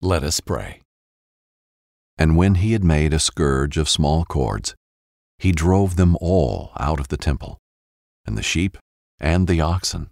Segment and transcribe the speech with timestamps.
[0.00, 0.82] Let us pray.
[2.16, 4.76] And when he had made a scourge of small cords,
[5.38, 7.58] he drove them all out of the temple,
[8.24, 8.78] and the sheep
[9.18, 10.10] and the oxen,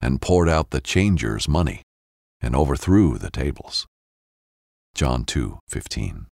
[0.00, 1.82] and poured out the changers' money,
[2.40, 3.86] and overthrew the tables.
[4.94, 6.26] John 2:15.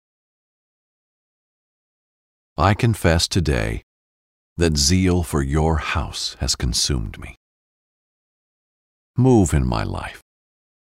[2.56, 3.82] I confess today
[4.56, 7.36] that zeal for your house has consumed me.
[9.16, 10.21] Move in my life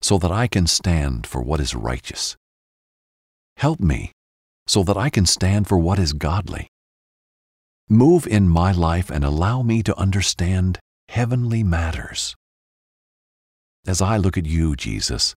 [0.02, 2.36] so that I can stand for what is righteous.
[3.58, 4.12] Help me
[4.68, 6.68] so that I can stand for what is godly.
[7.90, 10.80] Move in my life and allow me to understand
[11.10, 12.36] heavenly matters.
[13.86, 15.36] As I look at you, Jesus,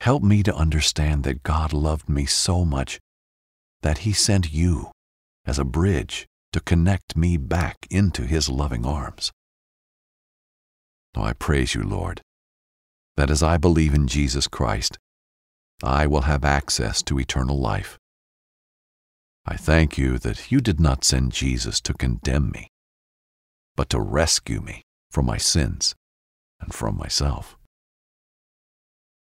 [0.00, 2.98] help me to understand that God loved me so much
[3.82, 4.90] that He sent you
[5.44, 9.32] as a bridge to connect me back into His loving arms.
[11.14, 12.22] Oh, I praise you, Lord,
[13.16, 14.98] that as I believe in Jesus Christ,
[15.82, 17.98] I will have access to eternal life.
[19.46, 22.68] I thank you that you did not send Jesus to condemn me,
[23.76, 25.94] but to rescue me from my sins
[26.60, 27.56] and from myself.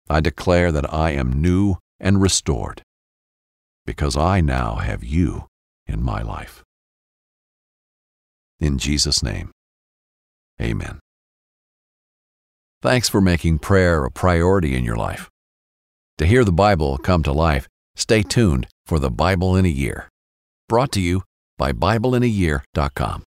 [0.10, 2.82] I declare that I am new and restored
[3.86, 5.48] because I now have you
[5.86, 6.64] in my life.
[8.60, 9.52] In Jesus' name,
[10.62, 11.00] amen.
[12.82, 15.30] Thanks for making prayer a priority in your life.
[16.20, 20.10] To hear the Bible come to life, stay tuned for the Bible in a Year.
[20.70, 21.24] Brought to you
[21.58, 23.24] by BibleInAYear.com.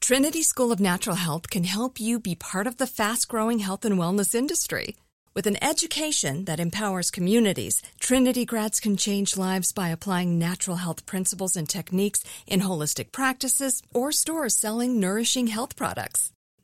[0.00, 3.84] Trinity School of Natural Health can help you be part of the fast growing health
[3.86, 4.96] and wellness industry.
[5.34, 11.06] With an education that empowers communities, Trinity grads can change lives by applying natural health
[11.06, 16.31] principles and techniques in holistic practices or stores selling nourishing health products.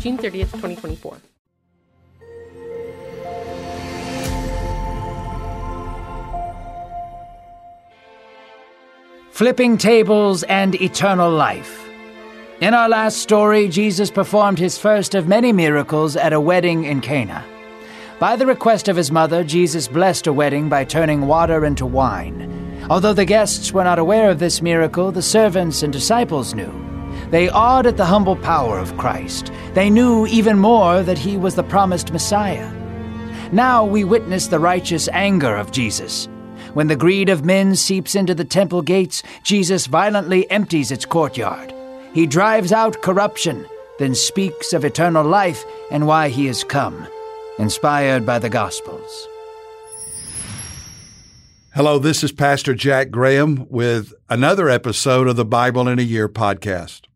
[0.00, 1.18] June 30th, 2024.
[9.30, 11.88] Flipping tables and eternal life.
[12.60, 17.00] In our last story, Jesus performed his first of many miracles at a wedding in
[17.00, 17.44] Cana.
[18.18, 22.86] By the request of his mother, Jesus blessed a wedding by turning water into wine.
[22.90, 26.87] Although the guests were not aware of this miracle, the servants and disciples knew.
[27.30, 29.52] They awed at the humble power of Christ.
[29.74, 32.72] They knew even more that he was the promised Messiah.
[33.52, 36.28] Now we witness the righteous anger of Jesus.
[36.72, 41.74] When the greed of men seeps into the temple gates, Jesus violently empties its courtyard.
[42.14, 43.66] He drives out corruption,
[43.98, 47.06] then speaks of eternal life and why he has come,
[47.58, 49.28] inspired by the Gospels.
[51.74, 56.28] Hello, this is Pastor Jack Graham with another episode of the Bible in a Year
[56.28, 57.07] podcast.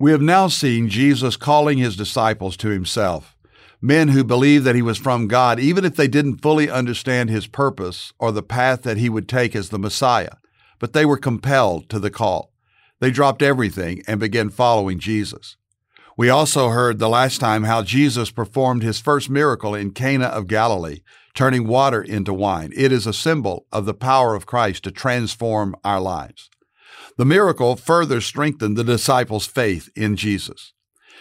[0.00, 3.36] We have now seen Jesus calling his disciples to himself,
[3.82, 7.46] men who believed that he was from God, even if they didn't fully understand his
[7.46, 10.36] purpose or the path that he would take as the Messiah,
[10.78, 12.50] but they were compelled to the call.
[13.00, 15.58] They dropped everything and began following Jesus.
[16.16, 20.46] We also heard the last time how Jesus performed his first miracle in Cana of
[20.46, 21.00] Galilee,
[21.34, 22.72] turning water into wine.
[22.74, 26.48] It is a symbol of the power of Christ to transform our lives.
[27.20, 30.72] The miracle further strengthened the disciples' faith in Jesus.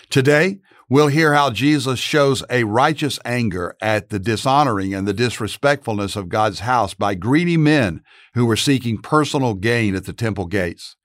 [0.09, 0.59] Today,
[0.89, 6.29] we'll hear how Jesus shows a righteous anger at the dishonoring and the disrespectfulness of
[6.29, 8.01] God's house by greedy men
[8.33, 10.95] who were seeking personal gain at the temple gates.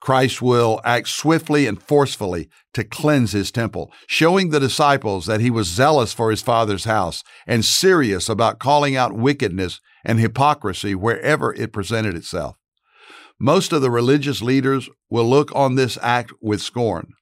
[0.00, 5.50] Christ will act swiftly and forcefully to cleanse his temple, showing the disciples that he
[5.50, 11.54] was zealous for his Father's house and serious about calling out wickedness and hypocrisy wherever
[11.54, 12.56] it presented itself.
[13.38, 17.14] Most of the religious leaders will look on this act with scorn,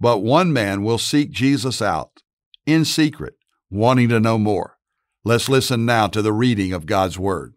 [0.00, 2.22] but one man will seek Jesus out
[2.66, 3.34] in secret,
[3.70, 4.78] wanting to know more.
[5.24, 7.54] Let's listen now to the reading of God's Word.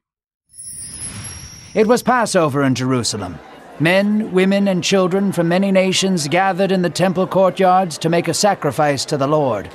[1.73, 3.39] It was Passover in Jerusalem.
[3.79, 8.33] Men, women, and children from many nations gathered in the temple courtyards to make a
[8.33, 9.69] sacrifice to the Lord.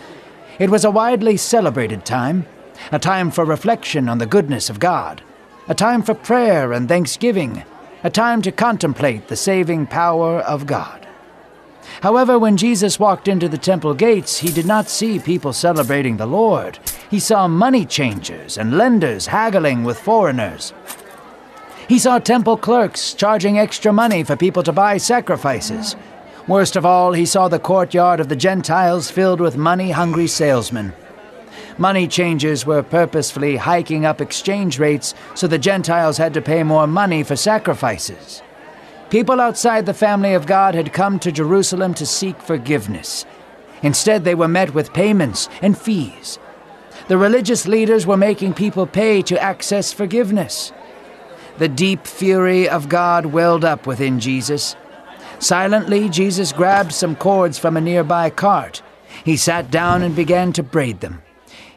[0.58, 2.46] It was a widely celebrated time,
[2.92, 5.22] a time for reflection on the goodness of God,
[5.66, 7.64] a time for prayer and thanksgiving,
[8.02, 11.06] a time to contemplate the saving power of God.
[12.00, 16.26] However, when Jesus walked into the temple gates, he did not see people celebrating the
[16.26, 16.78] Lord.
[17.10, 20.72] He saw money changers and lenders haggling with foreigners.
[21.88, 25.96] He saw temple clerks charging extra money for people to buy sacrifices.
[26.46, 30.92] Worst of all, he saw the courtyard of the Gentiles filled with money hungry salesmen.
[31.78, 36.88] Money changers were purposefully hiking up exchange rates so the Gentiles had to pay more
[36.88, 38.42] money for sacrifices.
[39.10, 43.24] People outside the family of God had come to Jerusalem to seek forgiveness.
[43.80, 46.40] Instead, they were met with payments and fees.
[47.06, 50.72] The religious leaders were making people pay to access forgiveness.
[51.58, 54.74] The deep fury of God welled up within Jesus.
[55.38, 58.82] Silently, Jesus grabbed some cords from a nearby cart.
[59.24, 61.22] He sat down and began to braid them.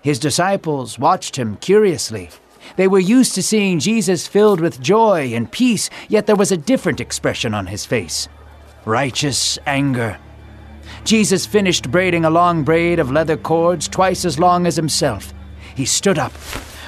[0.02, 2.30] His disciples watched him curiously.
[2.76, 6.58] They were used to seeing Jesus filled with joy and peace, yet there was a
[6.58, 8.28] different expression on his face
[8.86, 10.18] righteous anger.
[11.04, 15.34] Jesus finished braiding a long braid of leather cords twice as long as himself.
[15.76, 16.34] He stood up.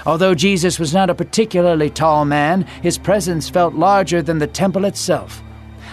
[0.06, 4.86] Although Jesus was not a particularly tall man, his presence felt larger than the temple
[4.86, 5.42] itself.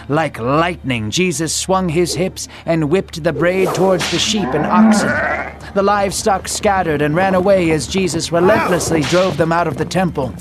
[0.09, 5.40] Like lightning, Jesus swung his hips and whipped the braid towards the sheep and oxen.
[5.73, 10.33] The livestock scattered and ran away as Jesus relentlessly drove them out of the temple.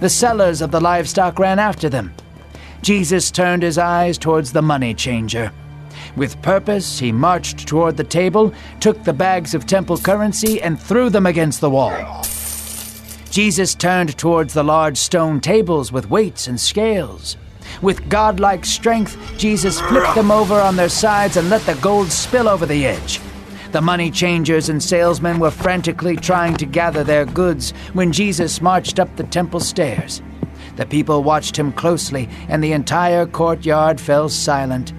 [0.00, 2.14] The sellers of the livestock ran after them.
[2.80, 5.52] Jesus turned his eyes towards the money changer.
[6.16, 11.10] With purpose, he marched toward the table, took the bags of temple currency, and threw
[11.10, 12.24] them against the wall.
[13.30, 17.36] Jesus turned towards the large stone tables with weights and scales.
[17.82, 22.48] With godlike strength, Jesus flipped them over on their sides and let the gold spill
[22.48, 23.20] over the edge.
[23.70, 28.98] The money changers and salesmen were frantically trying to gather their goods when Jesus marched
[28.98, 30.22] up the temple stairs.
[30.76, 34.94] The people watched him closely, and the entire courtyard fell silent.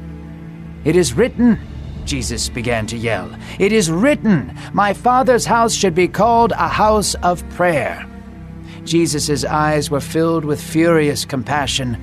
[0.83, 1.59] It is written,
[2.05, 3.35] Jesus began to yell.
[3.59, 8.05] It is written, My Father's house should be called a house of prayer.
[8.83, 11.97] Jesus' eyes were filled with furious compassion.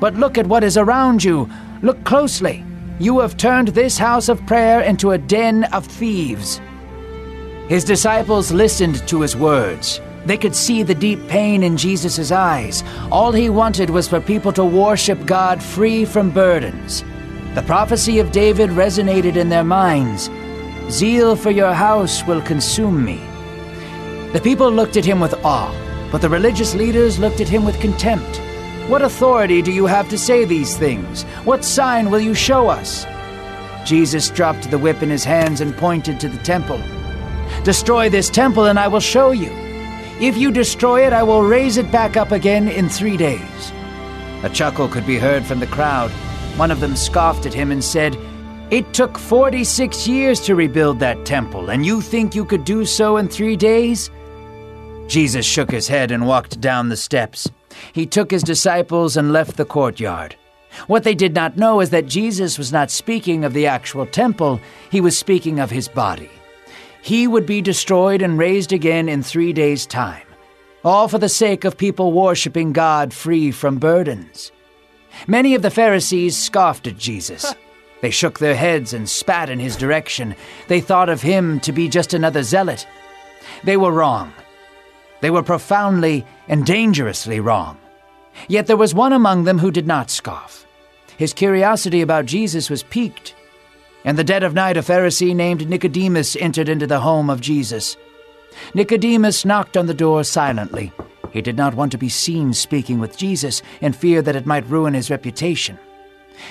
[0.00, 1.50] But look at what is around you.
[1.82, 2.64] Look closely.
[3.00, 6.60] You have turned this house of prayer into a den of thieves.
[7.66, 10.02] His disciples listened to his words.
[10.26, 12.84] They could see the deep pain in Jesus' eyes.
[13.10, 17.02] All he wanted was for people to worship God free from burdens.
[17.54, 20.28] The prophecy of David resonated in their minds
[20.90, 23.18] Zeal for your house will consume me.
[24.34, 25.74] The people looked at him with awe.
[26.12, 28.40] But the religious leaders looked at him with contempt.
[28.88, 31.22] What authority do you have to say these things?
[31.44, 33.06] What sign will you show us?
[33.84, 36.80] Jesus dropped the whip in his hands and pointed to the temple.
[37.64, 39.50] Destroy this temple, and I will show you.
[40.20, 43.72] If you destroy it, I will raise it back up again in three days.
[44.42, 46.10] A chuckle could be heard from the crowd.
[46.56, 48.16] One of them scoffed at him and said,
[48.70, 53.16] It took 46 years to rebuild that temple, and you think you could do so
[53.18, 54.10] in three days?
[55.06, 57.50] Jesus shook his head and walked down the steps.
[57.92, 60.36] He took his disciples and left the courtyard.
[60.86, 64.60] What they did not know is that Jesus was not speaking of the actual temple,
[64.90, 66.30] he was speaking of his body.
[67.02, 70.26] He would be destroyed and raised again in three days' time,
[70.84, 74.52] all for the sake of people worshiping God free from burdens.
[75.26, 77.54] Many of the Pharisees scoffed at Jesus.
[78.00, 80.34] They shook their heads and spat in his direction.
[80.68, 82.86] They thought of him to be just another zealot.
[83.64, 84.32] They were wrong.
[85.20, 87.78] They were profoundly and dangerously wrong.
[88.48, 90.66] Yet there was one among them who did not scoff.
[91.16, 93.34] His curiosity about Jesus was piqued.
[94.04, 97.96] In the dead of night, a Pharisee named Nicodemus entered into the home of Jesus.
[98.74, 100.92] Nicodemus knocked on the door silently.
[101.32, 104.68] He did not want to be seen speaking with Jesus in fear that it might
[104.68, 105.78] ruin his reputation.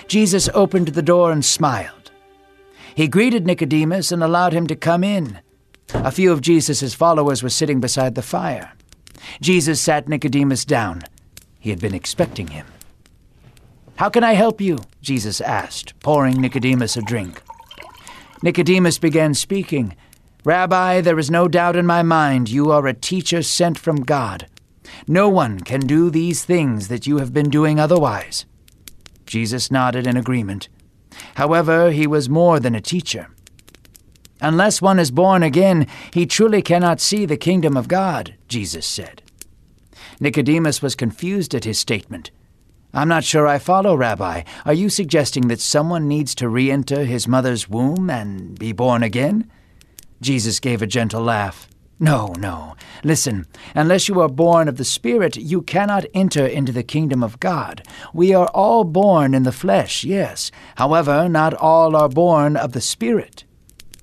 [0.08, 2.12] Jesus opened the door and smiled.
[2.96, 5.40] He greeted Nicodemus and allowed him to come in.
[5.93, 8.74] A few of Jesus' followers were sitting beside the fire.
[9.41, 11.01] Jesus sat Nicodemus down.
[11.60, 12.65] He had been expecting him.
[13.96, 14.79] How can I help you?
[15.01, 17.41] Jesus asked, pouring Nicodemus a drink.
[18.41, 19.96] Nicodemus began speaking.
[20.46, 24.48] Rabbi, there is no doubt in my mind you are a teacher sent from God.
[25.08, 28.46] No one can do these things that you have been doing otherwise.
[29.25, 30.69] Jesus nodded in agreement.
[31.36, 33.27] However, he was more than a teacher.
[34.41, 39.22] Unless one is born again, he truly cannot see the kingdom of God, Jesus said.
[40.19, 42.31] Nicodemus was confused at his statement.
[42.93, 44.43] I'm not sure I follow, Rabbi.
[44.65, 49.03] Are you suggesting that someone needs to re enter his mother's womb and be born
[49.03, 49.50] again?
[50.22, 51.67] Jesus gave a gentle laugh.
[52.00, 52.75] No, no.
[53.03, 57.39] Listen, unless you are born of the Spirit, you cannot enter into the kingdom of
[57.41, 57.86] God.
[58.13, 60.50] We are all born in the flesh, yes.
[60.77, 63.43] However, not all are born of the Spirit.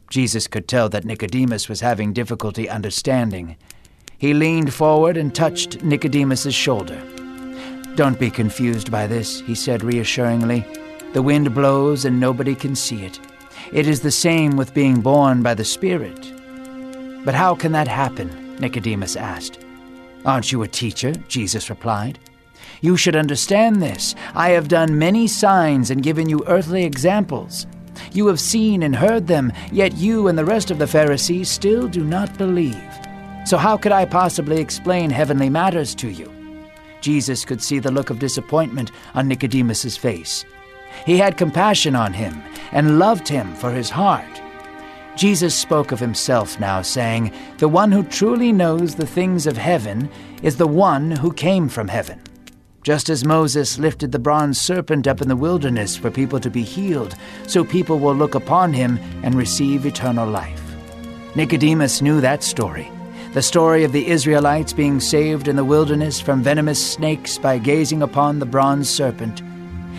[0.08, 3.56] Jesus could tell that Nicodemus was having difficulty understanding.
[4.18, 7.00] He leaned forward and touched Nicodemus's shoulder.
[7.96, 10.64] Don't be confused by this, he said reassuringly.
[11.12, 13.18] The wind blows and nobody can see it.
[13.72, 16.32] It is the same with being born by the Spirit.
[17.24, 18.56] But how can that happen?
[18.58, 19.58] Nicodemus asked.
[20.24, 21.12] Aren't you a teacher?
[21.28, 22.18] Jesus replied.
[22.80, 24.14] You should understand this.
[24.34, 27.66] I have done many signs and given you earthly examples.
[28.12, 31.88] You have seen and heard them, yet you and the rest of the Pharisees still
[31.88, 32.98] do not believe.
[33.44, 36.32] So how could I possibly explain heavenly matters to you?
[37.00, 40.44] Jesus could see the look of disappointment on Nicodemus's face.
[41.04, 44.42] He had compassion on him and loved him for his heart.
[45.16, 50.10] Jesus spoke of himself now, saying, The one who truly knows the things of heaven
[50.42, 52.20] is the one who came from heaven.
[52.86, 56.62] Just as Moses lifted the bronze serpent up in the wilderness for people to be
[56.62, 57.16] healed,
[57.48, 60.62] so people will look upon him and receive eternal life.
[61.34, 62.88] Nicodemus knew that story
[63.32, 68.02] the story of the Israelites being saved in the wilderness from venomous snakes by gazing
[68.02, 69.42] upon the bronze serpent.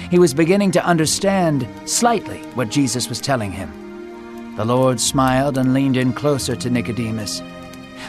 [0.10, 4.56] He was beginning to understand slightly what Jesus was telling him.
[4.56, 7.42] The Lord smiled and leaned in closer to Nicodemus.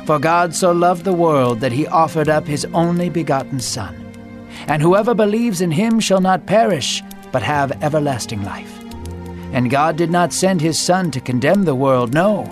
[0.06, 4.07] For God so loved the world that he offered up his only begotten Son
[4.66, 7.02] and whoever believes in him shall not perish,
[7.32, 8.74] but have everlasting life.
[9.52, 12.44] And God did not send his Son to condemn the world, no,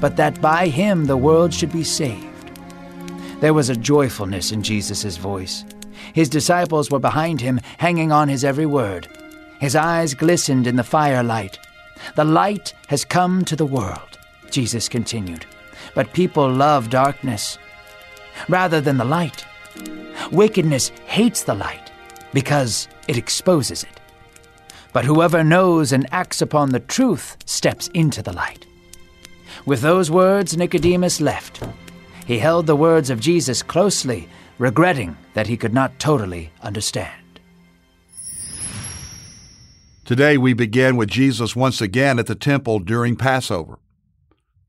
[0.00, 2.50] but that by him the world should be saved.
[3.40, 5.64] There was a joyfulness in Jesus' voice.
[6.12, 9.08] His disciples were behind him, hanging on his every word.
[9.60, 11.58] His eyes glistened in the firelight.
[12.16, 14.18] The light has come to the world,
[14.50, 15.46] Jesus continued,
[15.94, 17.58] but people love darkness
[18.48, 19.44] rather than the light
[20.32, 21.90] Wickedness hates the light
[22.32, 24.00] because it exposes it.
[24.92, 28.66] But whoever knows and acts upon the truth steps into the light.
[29.66, 31.62] With those words, Nicodemus left.
[32.26, 34.28] He held the words of Jesus closely,
[34.58, 37.40] regretting that he could not totally understand.
[40.04, 43.78] Today we begin with Jesus once again at the temple during Passover.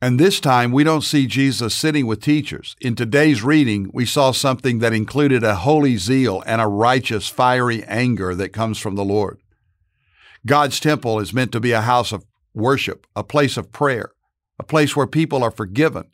[0.01, 2.75] And this time, we don't see Jesus sitting with teachers.
[2.81, 7.83] In today's reading, we saw something that included a holy zeal and a righteous, fiery
[7.85, 9.39] anger that comes from the Lord.
[10.45, 14.11] God's temple is meant to be a house of worship, a place of prayer,
[14.59, 16.11] a place where people are forgiven.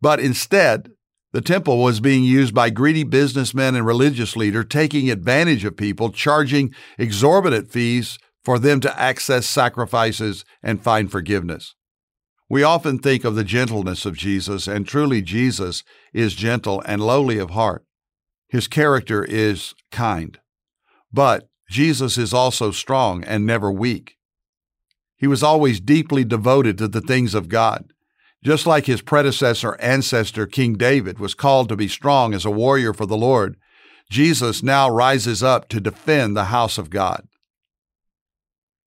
[0.00, 0.90] But instead,
[1.32, 6.10] the temple was being used by greedy businessmen and religious leaders taking advantage of people,
[6.10, 11.76] charging exorbitant fees for them to access sacrifices and find forgiveness.
[12.50, 17.38] We often think of the gentleness of Jesus, and truly Jesus is gentle and lowly
[17.38, 17.84] of heart.
[18.48, 20.36] His character is kind.
[21.12, 24.16] But Jesus is also strong and never weak.
[25.16, 27.92] He was always deeply devoted to the things of God.
[28.42, 32.92] Just like his predecessor ancestor, King David, was called to be strong as a warrior
[32.92, 33.56] for the Lord,
[34.10, 37.28] Jesus now rises up to defend the house of God.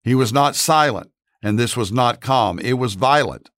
[0.03, 2.59] He was not silent, and this was not calm.
[2.59, 3.51] It was violent.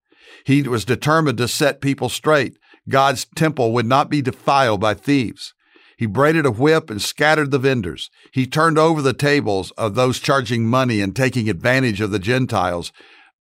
[0.46, 2.58] He was determined to set people straight.
[2.88, 5.56] God's temple would not be defiled by thieves.
[5.98, 8.12] He braided a whip and scattered the vendors.
[8.32, 12.92] He turned over the tables of those charging money and taking advantage of the Gentiles,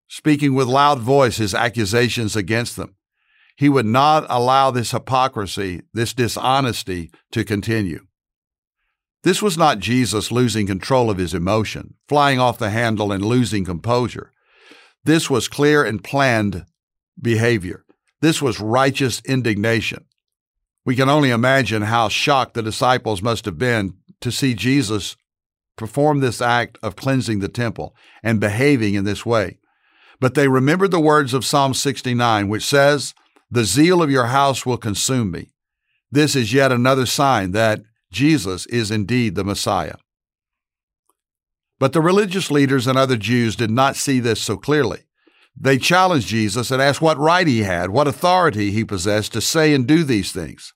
[0.08, 2.96] speaking with loud voice his accusations against them.
[3.56, 8.06] He would not allow this hypocrisy, this dishonesty to continue.
[9.24, 13.64] This was not Jesus losing control of his emotion, flying off the handle and losing
[13.64, 14.32] composure.
[15.04, 16.64] This was clear and planned
[17.20, 17.84] behavior.
[18.20, 20.06] This was righteous indignation.
[20.84, 25.16] We can only imagine how shocked the disciples must have been to see Jesus
[25.76, 29.58] perform this act of cleansing the temple and behaving in this way.
[30.20, 33.14] But they remembered the words of Psalm 69, which says,
[33.50, 35.50] The zeal of your house will consume me.
[36.10, 39.96] This is yet another sign that Jesus is indeed the Messiah.
[41.78, 45.00] But the religious leaders and other Jews did not see this so clearly.
[45.56, 49.72] They challenged Jesus and asked what right he had, what authority he possessed to say
[49.72, 50.72] and do these things.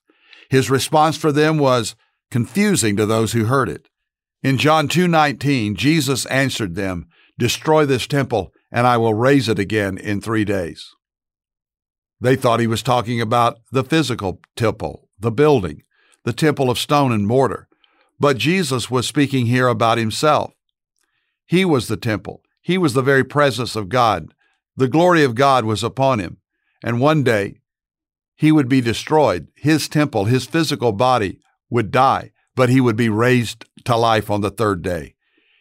[0.49, 1.95] His response for them was
[2.31, 3.89] confusing to those who heard it.
[4.41, 7.07] In John 2:19, Jesus answered them,
[7.37, 10.85] "Destroy this temple, and I will raise it again in 3 days."
[12.21, 15.83] They thought he was talking about the physical temple, the building,
[16.23, 17.67] the temple of stone and mortar.
[18.19, 20.53] But Jesus was speaking here about himself.
[21.45, 22.41] He was the temple.
[22.61, 24.33] He was the very presence of God.
[24.79, 26.37] The glory of God was upon him.
[26.81, 27.59] And one day
[28.37, 29.49] he would be destroyed.
[29.57, 34.39] His temple, his physical body would die, but he would be raised to life on
[34.39, 35.15] the third day.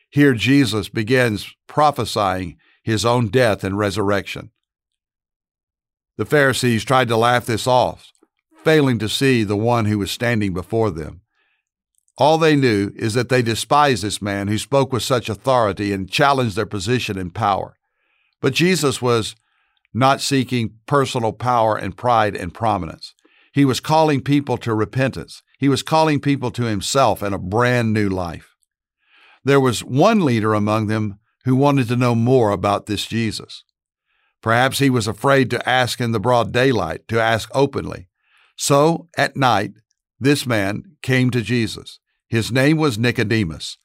[0.09, 4.53] Here Jesus begins prophesying his own death and resurrection.
[6.17, 8.13] The Pharisees tried to laugh this off,
[8.63, 11.23] failing to see the one who was standing before them.
[12.19, 16.09] All they knew is that they despised this man who spoke with such authority and
[16.09, 17.78] challenged their position and power.
[18.41, 19.35] But Jesus was
[19.93, 23.15] not seeking personal power and pride and prominence.
[23.53, 25.43] He was calling people to repentance.
[25.59, 28.55] He was calling people to himself and a brand new life.
[29.45, 33.65] There was one leader among them who wanted to know more about this Jesus.
[34.43, 38.09] Perhaps he was afraid to ask in the broad daylight, to ask openly.
[38.57, 39.73] So, at night,
[40.21, 41.99] this man came to Jesus.
[42.29, 43.79] His name was Nicodemus.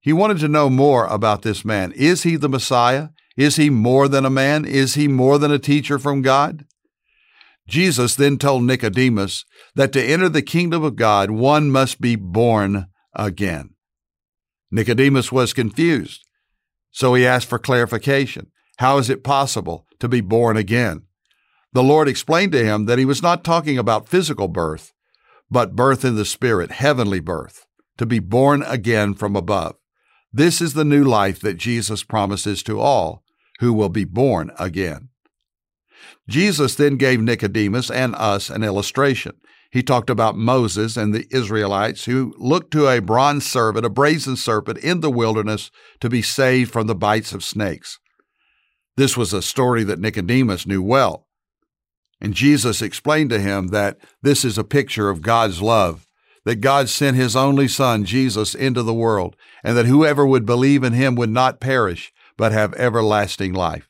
[0.00, 1.92] He wanted to know more about this man.
[1.92, 3.08] Is he the Messiah?
[3.36, 4.64] Is he more than a man?
[4.64, 6.64] Is he more than a teacher from God?
[7.66, 12.86] Jesus then told Nicodemus that to enter the kingdom of God, one must be born
[13.14, 13.70] again.
[14.70, 16.26] Nicodemus was confused,
[16.90, 18.50] so he asked for clarification.
[18.78, 21.02] How is it possible to be born again?
[21.72, 24.92] The Lord explained to him that he was not talking about physical birth,
[25.50, 27.66] but birth in the Spirit, heavenly birth,
[27.98, 29.76] to be born again from above.
[30.32, 33.23] This is the new life that Jesus promises to all
[33.60, 35.08] who will be born again.
[36.28, 39.34] Jesus then gave Nicodemus and us an illustration.
[39.70, 44.36] He talked about Moses and the Israelites who looked to a bronze serpent, a brazen
[44.36, 45.70] serpent in the wilderness
[46.00, 47.98] to be saved from the bites of snakes.
[48.96, 51.26] This was a story that Nicodemus knew well.
[52.20, 56.06] And Jesus explained to him that this is a picture of God's love,
[56.44, 60.84] that God sent his only Son, Jesus, into the world, and that whoever would believe
[60.84, 63.88] in him would not perish, but have everlasting life.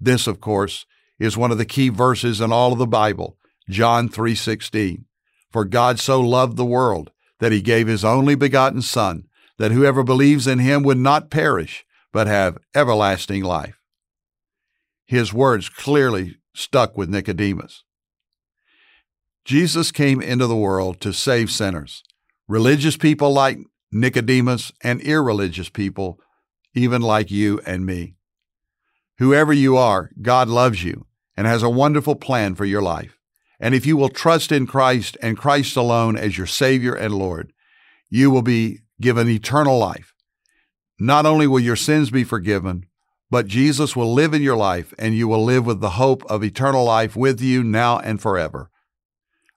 [0.00, 0.86] This, of course,
[1.18, 5.04] is one of the key verses in all of the Bible, John 3:16.
[5.50, 9.24] For God so loved the world that he gave his only begotten son,
[9.58, 13.78] that whoever believes in him would not perish, but have everlasting life.
[15.06, 17.84] His words clearly stuck with Nicodemus.
[19.44, 22.02] Jesus came into the world to save sinners,
[22.48, 23.58] religious people like
[23.90, 26.18] Nicodemus and irreligious people
[26.74, 28.14] even like you and me.
[29.18, 31.06] Whoever you are, God loves you
[31.36, 33.18] and has a wonderful plan for your life.
[33.60, 37.52] And if you will trust in Christ and Christ alone as your Savior and Lord,
[38.10, 40.12] you will be given eternal life.
[40.98, 42.86] Not only will your sins be forgiven,
[43.30, 46.44] but Jesus will live in your life and you will live with the hope of
[46.44, 48.70] eternal life with you now and forever.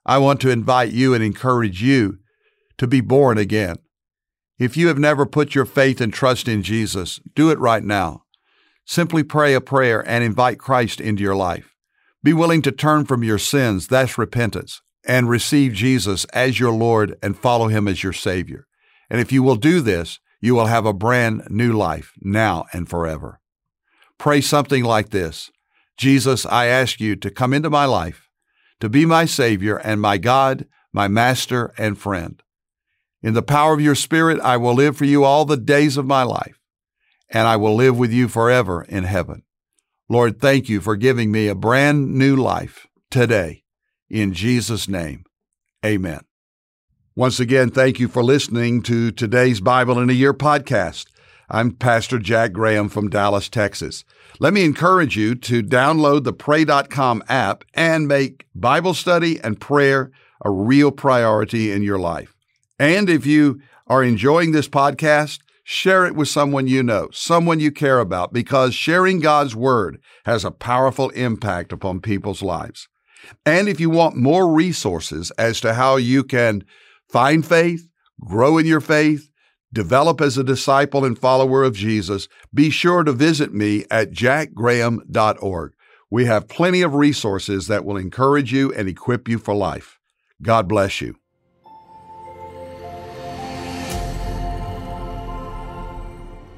[0.05, 2.19] I want to invite you and encourage you
[2.77, 3.77] to be born again.
[4.57, 8.23] If you have never put your faith and trust in Jesus, do it right now.
[8.85, 11.75] Simply pray a prayer and invite Christ into your life.
[12.23, 17.17] Be willing to turn from your sins, that's repentance, and receive Jesus as your Lord
[17.21, 18.65] and follow him as your Savior.
[19.09, 22.89] And if you will do this, you will have a brand new life now and
[22.89, 23.41] forever.
[24.17, 25.51] Pray something like this
[25.97, 28.29] Jesus, I ask you to come into my life,
[28.79, 32.41] to be my Savior and my God, my Master and friend.
[33.25, 36.05] In the power of your Spirit, I will live for you all the days of
[36.05, 36.59] my life,
[37.27, 39.41] and I will live with you forever in heaven.
[40.07, 43.63] Lord, thank you for giving me a brand new life today.
[44.11, 45.23] In Jesus' name,
[45.83, 46.19] amen.
[47.15, 51.07] Once again, thank you for listening to today's Bible in a Year podcast.
[51.49, 54.05] I'm Pastor Jack Graham from Dallas, Texas.
[54.39, 60.11] Let me encourage you to download the Pray.com app and make Bible study and prayer
[60.43, 62.34] a real priority in your life.
[62.79, 67.71] And if you are enjoying this podcast, share it with someone you know, someone you
[67.71, 72.87] care about, because sharing God's Word has a powerful impact upon people's lives.
[73.45, 76.63] And if you want more resources as to how you can
[77.09, 77.87] find faith,
[78.23, 79.29] grow in your faith,
[79.73, 85.73] develop as a disciple and follower of Jesus, be sure to visit me at jackgraham.org.
[86.11, 89.99] We have plenty of resources that will encourage you and equip you for life.
[90.41, 91.15] God bless you.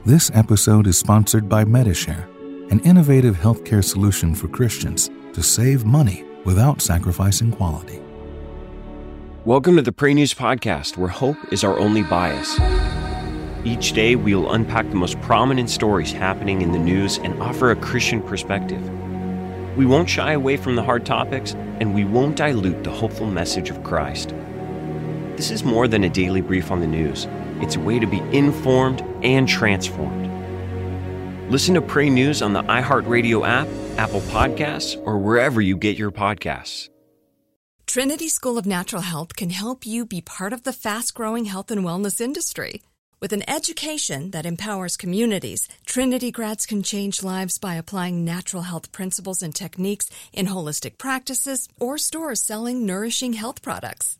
[0.07, 2.29] This episode is sponsored by Medi-Share,
[2.69, 7.99] an innovative healthcare solution for Christians to save money without sacrificing quality.
[9.43, 12.57] Welcome to the Pray News Podcast, where hope is our only bias.
[13.65, 17.71] Each day, we will unpack the most prominent stories happening in the news and offer
[17.71, 18.81] a Christian perspective.
[19.75, 23.69] We won't shy away from the hard topics, and we won't dilute the hopeful message
[23.69, 24.33] of Christ.
[25.35, 27.27] This is more than a daily brief on the news,
[27.61, 30.25] it's a way to be informed and transformed.
[31.51, 33.67] Listen to Pray News on the iHeartRadio app,
[33.97, 36.89] Apple Podcasts, or wherever you get your podcasts.
[37.85, 41.71] Trinity School of Natural Health can help you be part of the fast growing health
[41.71, 42.81] and wellness industry.
[43.21, 48.91] With an education that empowers communities, Trinity grads can change lives by applying natural health
[48.91, 54.19] principles and techniques in holistic practices or stores selling nourishing health products.